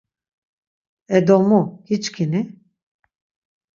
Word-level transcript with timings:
E 1.15 1.19
do 1.27 1.37
mu 1.47 1.61
giçkini? 1.85 2.41